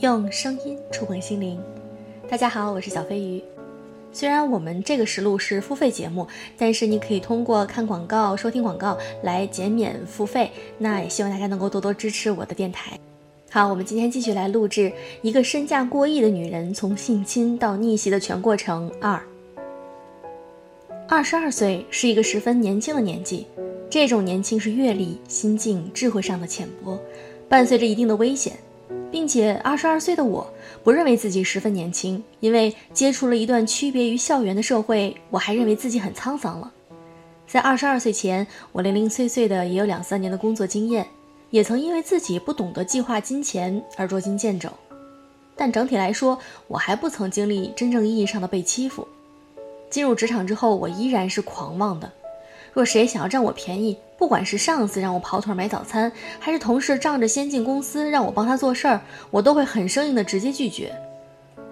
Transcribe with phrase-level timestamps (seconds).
[0.00, 1.60] 用声音触碰心灵。
[2.30, 3.42] 大家好，我是小飞鱼。
[4.12, 6.24] 虽然我们这个实录是付费节目，
[6.56, 10.52] 但是你可以通过看广告、收听广告来减免付费。
[10.78, 12.96] 那也希望大家能够多多支持我的电台。
[13.50, 19.20] 好，我们今天继续来录制一个身价过亿的女人从性侵到逆袭的全过程二。
[21.08, 23.48] 二十二岁是一个十分年轻的年纪，
[23.90, 26.96] 这种年轻是阅历、心境、智慧上的浅薄，
[27.48, 28.52] 伴随着一定的危险。
[29.18, 30.48] 并且二十二岁的我
[30.84, 36.72] 不认为自己十分年轻，因为接触了一段区别于校园的社会，我还认为自己很沧桑了。
[37.44, 41.04] 在二十二岁前，我零零碎碎的也有两三年的工作经验，
[41.50, 44.70] 也曾因为自己不懂得计划金钱而捉襟见肘，
[45.56, 49.08] 但整体来说，我还不曾经历真正意义上的被欺负。
[49.90, 52.08] 进入职场之后，我依然是狂妄的。
[52.72, 59.00] 若谁想要占我便宜，不管是上司让我跑腿买早餐，还是同事仗着先进公司让我帮他做事儿，
[59.30, 60.92] 我都会很生硬的直接拒绝。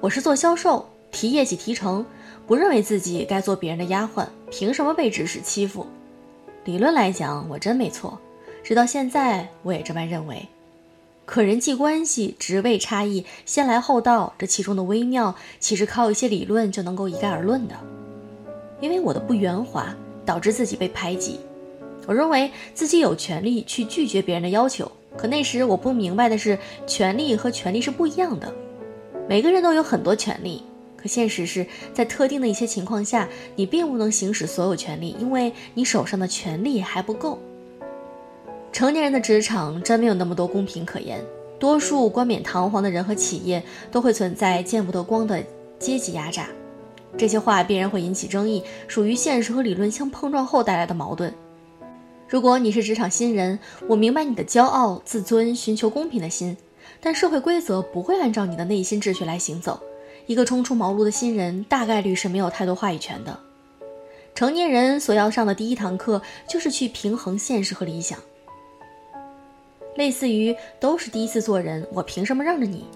[0.00, 2.04] 我是做销售，提业绩提成，
[2.46, 5.86] 不认为自己该做别人的丫鬟，凭什么被指使欺负？
[6.64, 8.18] 理论来讲，我真没错，
[8.64, 10.48] 直到现在我也这般认为。
[11.24, 17.76] 可人际关系、职位差异、先来后到，这其中的微妙，岂是靠一些理论就能够一概而论的？
[18.80, 19.94] 因为我的不圆滑。
[20.24, 21.40] 导致自己被排挤，
[22.06, 24.90] 我认为自己有权利去拒绝别人的要求。
[25.16, 28.52] 可那时我不明白的是，权利和权利是不一样的。
[29.28, 30.62] 每个人都有很多权利，
[30.96, 37.38] 可现实是在特定的一些情况下，你并不能行使所有权利，因为你手上的权利还不够。
[38.72, 41.22] 成年人的职场真没有那么多公平可言，
[41.58, 45.44] 多数冠冕堂皇的人和企业都会存在见不得光的
[45.78, 46.48] 阶级压榨。
[47.18, 51.32] 这些话必然会引起争议，属于现实和理论相碰撞后带来的矛盾。
[52.32, 56.56] 如果你是职场新人，我明白你的骄傲、自尊、寻求公平的心，
[56.98, 59.78] 但社会规则不会按照你的内心秩序来行走。
[60.24, 63.38] 一个初出茅庐的新人，大概率是没有太多话语权的。
[64.34, 68.18] 成年人所要上的第一堂课，就是去平衡现实和理想。
[69.96, 72.86] 类似于都是第一次做人，我凭什么让着你？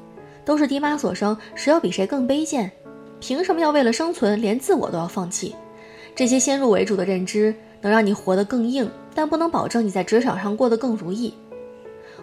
[0.46, 2.72] 都是爹妈所生，谁要比谁更卑贱？
[3.20, 5.54] 凭什么要为了生存连自我都要放弃？
[6.14, 11.34] 这些先入为主的认知能让你活得更硬，但不能保证你在职场上过得更如意。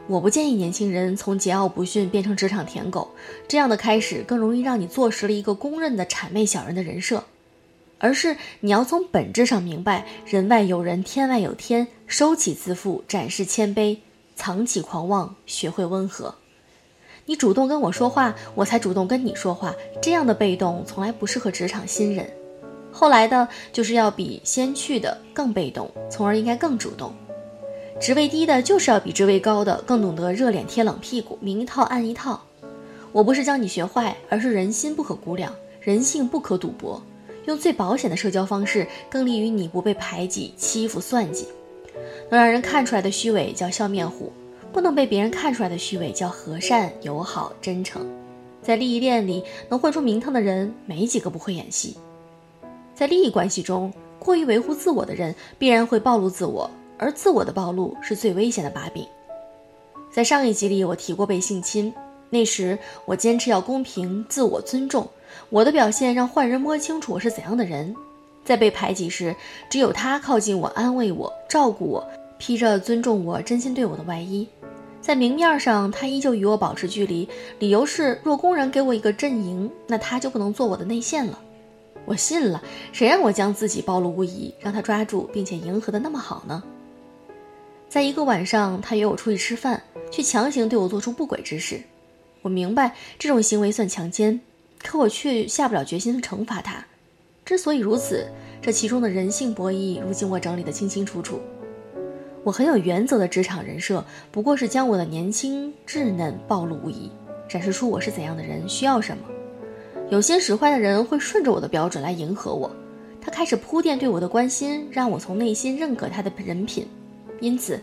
[0.07, 3.09] 我不建议年轻人从桀骜不驯变成职场舔狗，
[3.47, 7.23] 这样的开始更容易让你坐实了一个公认的谄媚小人的人设。
[7.99, 13.99] 而是你要从本质上明白，人外有人，天外有天，收起自负，展示谦卑，
[14.35, 16.35] 藏起狂妄，学会温和。
[17.25, 19.73] 你主动跟我说话，我才主动跟你说话。
[20.01, 22.29] 这样的被动从来不适合职场新人。
[22.93, 27.11] 后来的就是要比先去的更被动，从而应该更主动。
[27.99, 32.39] 职位低的就是要比职位高的更懂得热脸贴冷屁股，明一套暗一套。
[33.11, 37.01] 我不是教你学坏，而是人心不可估量，人性不可赌博。
[37.45, 41.47] 用最保险的社交方式，更利于你不被排挤、欺负、算计。
[42.29, 44.31] 能让人看出来的虚伪叫笑面虎。
[44.71, 48.07] 不能被别人看出来的虚伪叫和善、友好、真诚。
[48.63, 51.95] 在利益链里能混出名堂的人，没几个不会演戏。
[52.93, 59.05] 在利益关系中，过于维护自我的人必然会暴露自我，而自我的暴露是最危险的把柄。
[60.11, 61.91] 在上一集里，我提过被性侵，
[62.29, 65.07] 那时我坚持要公平、自我尊重，
[65.49, 67.95] 我的表现让坏人摸清楚我是怎样的人。
[68.45, 69.35] 在被排挤时，
[69.69, 72.05] 只有他靠近我、安慰我、照顾我，
[72.37, 74.47] 披着尊重我、真心对我的外衣。
[75.01, 77.27] 在明面上，他依旧与我保持距离，
[77.59, 81.39] 理由是若公然给我一个阵营，那他就不能做我的内线了。
[82.05, 86.61] 我信了，谁让我将自己暴露无遗，让他抓住并且迎合的那么好呢？
[87.87, 89.81] 在一个晚上，他约我出去吃饭，
[90.11, 91.79] 却强行对我做出不轨之事。
[92.41, 94.41] 我明白这种行为算强奸，
[94.83, 96.83] 可我却下不了决心惩罚他。
[97.45, 98.27] 之所以如此，
[98.61, 101.39] 这其中的人性博弈，如今我整理得清清楚楚。
[102.43, 107.09] 我很有原则的职场人设，不过是将我的年轻稚嫩暴露无遗，
[107.47, 109.23] 展示出我是怎样的人，需要什么。
[110.13, 112.69] 有些使坏的人会顺着我的标准来迎合我，
[113.19, 116.88] 他开始铺垫对我的关心，让我从内心认可他的人品。
[117.39, 117.81] 因此，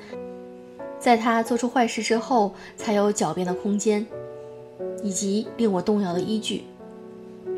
[0.96, 4.06] 在他做出坏事之后，才有狡辩的空间，
[5.02, 6.62] 以及令我动摇的依据。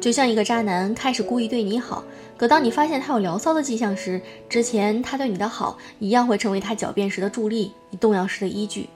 [0.01, 2.03] 就像一个渣男开始故意对你好，
[2.39, 8.89] 可当你发现他有聊骚的迹象时，之前他对你的好一样会成为他狡辩时的助力，你动摇时的依据。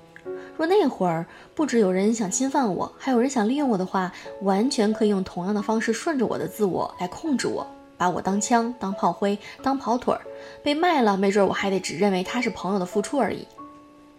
[0.57, 4.11] 若那会儿不止有人想侵犯我，还有人想利用我的话，
[4.43, 7.67] 完全可以用同样的方式顺着我的自我来控制我，
[7.99, 10.21] 把我当枪、当炮灰、当跑腿儿。
[10.63, 13.47] 被卖了，没准我还得只认为他是朋友的付出而已。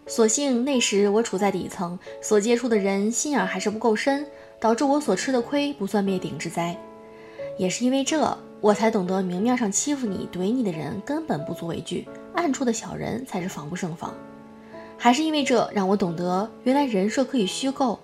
[0.05, 4.25] 所幸那时我处在底层，所接触的人心眼还是不够深，
[4.59, 6.77] 导致我所吃的亏不算灭顶之灾。
[7.57, 14.13] 也是因为这，我才懂得明面上欺负你、怼你的人根本不足为惧，暗处的小人才是防不胜防。
[14.97, 17.99] 还是因为这，让我懂得原来人设可以虚构。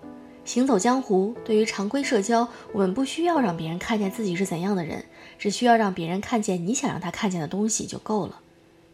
[0.46, 5.04] 行走江湖，对于常规社交，我们不需要让别人看见自己是怎样的人，
[5.40, 8.40] 只需要让别人看见你想让他看见的东西就够了。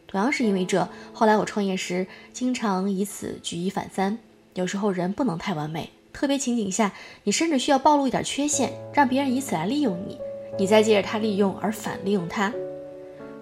[0.06, 4.18] 同样是因为这，后来我创业时经常以此举一反三。
[4.54, 6.92] 有时候人不能太完美，特别情景下，
[7.24, 10.18] 你甚至需要暴露一点缺陷，让别人以此来利用你，
[10.58, 12.52] 你再借着他利用而反利用他。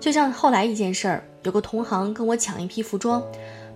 [0.01, 3.23] 就像后来一件事儿，有个同行跟我抢一批服装。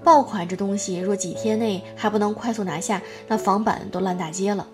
[0.05, 4.67] 爆款这东西若几天内还不能快速拿下，那仿版都烂大街了。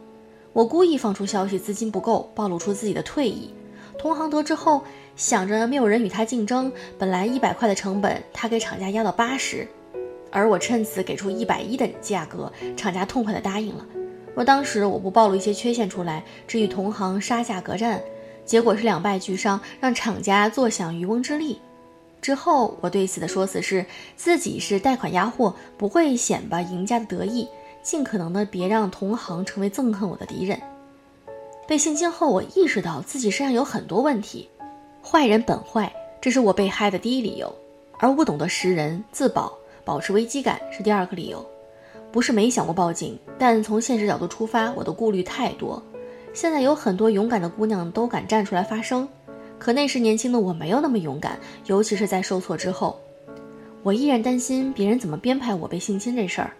[0.52, 3.52] 我故意放出消息，资金不够，暴露出自己的退役。
[3.98, 4.82] 同行得知后，
[5.16, 9.68] 想着没有人与他竞争，本来一百块的成本，他给厂家压到八十，
[10.30, 13.84] 而我趁此给出一百一的价格，厂家痛快的答应了。
[14.34, 18.00] 若当时我不暴露一些缺陷出来，只与同行杀价格战，
[18.44, 21.60] 结果是两败俱伤，让厂家坐享渔翁之利。
[22.20, 23.86] 之后，我对此的说辞是
[24.16, 27.48] 自己是贷款压货，不会显摆赢家的得意，
[27.82, 30.60] 尽可能的别让同行成为憎恨我的敌人。
[31.66, 34.48] 被性侵后，我意识到自己身上有很多问题，
[35.02, 37.54] 坏人本坏，这是我被害的第一理由，
[37.98, 39.52] 而不懂得识人、自保、
[39.84, 41.44] 保持危机感是第二个理由。
[42.10, 45.82] 不是没想过报警，但从现实角度出发，我的顾虑太多。
[46.32, 49.06] 现在有很多勇敢的姑娘都敢站出来发声。
[49.58, 52.98] 可那时年轻的我没有那么勇敢，尤其是在受挫之后，
[53.82, 56.52] 我依然担心别人怎么编排我被性侵这事儿，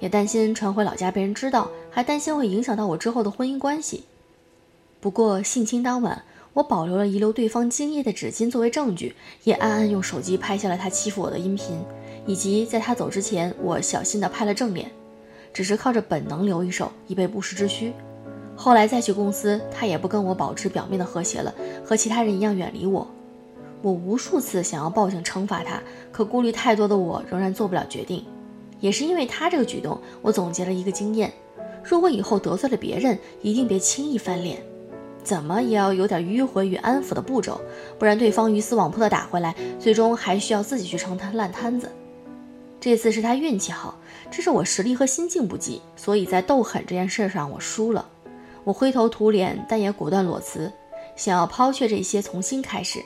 [0.00, 4.04] 也担心传回老家被人知道，还担心会影响到我之后的婚姻关系。
[5.00, 6.22] 不过性侵当晚，
[6.54, 9.14] 我保留了遗留对方精液的纸巾作为证据，
[9.44, 11.78] 也暗暗用手机拍下了他欺负我的音频，
[12.26, 14.90] 以及在他走之前，我小心地拍了正脸，
[15.52, 17.92] 只是靠着本能留一手，以备不时之需。
[18.56, 21.54] 后来再去公司，他也不跟我保持表面的和谐了，
[21.84, 23.06] 和其他人一样远离我。
[23.82, 25.80] 我无数次想要报警惩罚他，
[26.10, 28.24] 可顾虑太多的我仍然做不了决定。
[28.80, 31.32] 也是因为他这个举动，我总结了一个经验：
[31.84, 34.62] 如果以后得罪了别人，一定别轻易翻脸，
[35.22, 37.60] 怎么也要有点迂回与安抚的步骤，
[37.98, 41.90] 不然对方鱼死网破的打回来，最终还需要自己去承担烂摊子。
[42.80, 43.98] 这次是他运气好，
[44.30, 48.06] 这是我实力和心境不济，所以在斗狠这件事上我输了。
[48.66, 50.72] 我灰头土脸，但也果断裸辞，
[51.14, 52.98] 想要抛却这些，重新开始，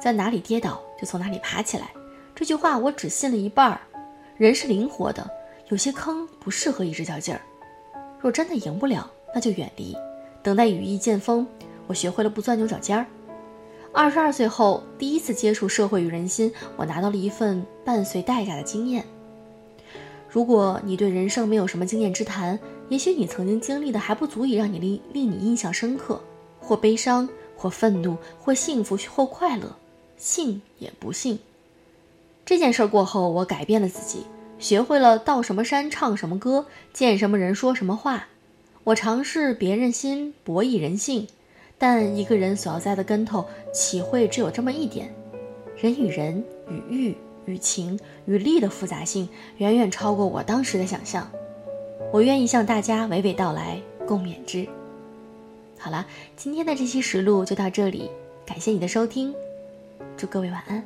[0.00, 1.90] 在哪里跌倒就从哪里爬起来。
[2.36, 3.80] 这句话我只信了一半儿。
[4.36, 5.28] 人是灵活的，
[5.70, 7.40] 有些坑不适合一直较劲儿。
[8.20, 9.92] 若真的赢不了，那就远离，
[10.40, 11.44] 等待羽翼渐丰。
[11.88, 13.04] 我学会了不钻牛角尖儿。
[13.92, 19.04] 二十二岁后，第一次接触社会与人心，我拿到了一份伴随代价的经验。
[20.28, 22.56] 如果你对人生没有什么经验之谈，
[22.92, 26.22] 也许你曾经经历的还不足以让你令令你印象深刻，
[26.60, 29.74] 或悲伤，或愤怒，或幸福，或快乐，
[30.18, 31.38] 幸也不幸。
[32.44, 34.26] 这件事过后，我改变了自己，
[34.58, 38.28] 学会了到什么山唱什么歌，见什么人说什么话。
[38.84, 41.26] 我尝试别人心，博弈人性，
[41.78, 45.10] 但一个人所要栽的跟头，岂会只有这么一点？
[45.78, 47.16] 人与人与欲。
[47.44, 51.28] 与情与利的复杂性远远超过我当时的想象，
[52.12, 54.68] 我愿意向大家娓娓道来，共勉之。
[55.78, 58.10] 好了，今天的这期实录就到这里，
[58.44, 59.34] 感谢你的收听，
[60.14, 60.84] 祝各位晚安。